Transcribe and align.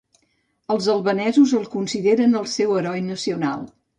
Els 0.75 0.87
albanesos 0.93 1.53
el 1.59 1.69
consideren 1.75 2.33
el 2.41 2.49
seu 2.57 2.75
heroi 2.79 3.07
nacional. 3.13 3.63